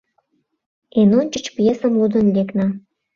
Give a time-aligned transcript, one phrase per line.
[0.99, 2.67] Эн ончыч пьесым лудын лекна.